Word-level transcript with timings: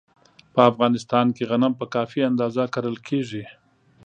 په 0.53 0.61
افغانستان 0.71 1.25
کې 1.35 1.43
غنم 1.49 1.73
په 1.79 1.85
کافي 1.95 2.19
اندازه 2.29 2.63
کرل 2.73 2.97
کېږي. 3.07 3.43